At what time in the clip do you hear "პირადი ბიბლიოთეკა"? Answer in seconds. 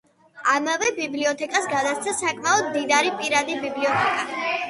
3.21-4.49